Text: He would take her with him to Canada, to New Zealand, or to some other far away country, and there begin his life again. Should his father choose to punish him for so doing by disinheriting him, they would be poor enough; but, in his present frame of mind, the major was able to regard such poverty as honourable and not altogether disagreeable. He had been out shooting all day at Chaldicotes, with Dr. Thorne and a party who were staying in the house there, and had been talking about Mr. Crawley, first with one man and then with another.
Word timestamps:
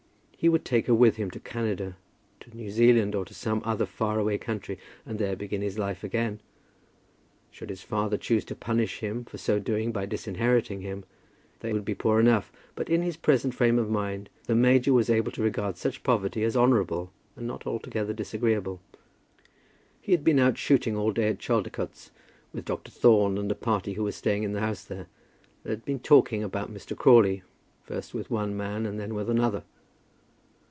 He 0.43 0.49
would 0.49 0.65
take 0.65 0.87
her 0.87 0.95
with 0.95 1.17
him 1.17 1.29
to 1.29 1.39
Canada, 1.39 1.97
to 2.39 2.57
New 2.57 2.71
Zealand, 2.71 3.13
or 3.13 3.23
to 3.25 3.33
some 3.35 3.61
other 3.63 3.85
far 3.85 4.17
away 4.17 4.39
country, 4.39 4.79
and 5.05 5.19
there 5.19 5.35
begin 5.35 5.61
his 5.61 5.77
life 5.77 6.03
again. 6.03 6.41
Should 7.51 7.69
his 7.69 7.83
father 7.83 8.17
choose 8.17 8.43
to 8.45 8.55
punish 8.55 9.01
him 9.01 9.23
for 9.23 9.37
so 9.37 9.59
doing 9.59 9.91
by 9.91 10.07
disinheriting 10.07 10.81
him, 10.81 11.03
they 11.59 11.71
would 11.73 11.85
be 11.85 11.93
poor 11.93 12.19
enough; 12.19 12.51
but, 12.73 12.89
in 12.89 13.03
his 13.03 13.17
present 13.17 13.53
frame 13.53 13.77
of 13.77 13.91
mind, 13.91 14.31
the 14.47 14.55
major 14.55 14.93
was 14.93 15.11
able 15.11 15.31
to 15.33 15.43
regard 15.43 15.77
such 15.77 16.01
poverty 16.01 16.43
as 16.43 16.57
honourable 16.57 17.11
and 17.35 17.45
not 17.45 17.67
altogether 17.67 18.11
disagreeable. 18.11 18.81
He 20.01 20.11
had 20.11 20.23
been 20.23 20.39
out 20.39 20.57
shooting 20.57 20.97
all 20.97 21.11
day 21.11 21.27
at 21.27 21.37
Chaldicotes, 21.37 22.09
with 22.51 22.65
Dr. 22.65 22.89
Thorne 22.89 23.37
and 23.37 23.51
a 23.51 23.53
party 23.53 23.93
who 23.93 24.05
were 24.05 24.11
staying 24.11 24.41
in 24.41 24.53
the 24.53 24.61
house 24.61 24.83
there, 24.83 25.05
and 25.63 25.69
had 25.69 25.85
been 25.85 25.99
talking 25.99 26.41
about 26.43 26.73
Mr. 26.73 26.97
Crawley, 26.97 27.43
first 27.83 28.15
with 28.15 28.31
one 28.31 28.57
man 28.57 28.87
and 28.87 28.99
then 28.99 29.13
with 29.13 29.29
another. 29.29 29.61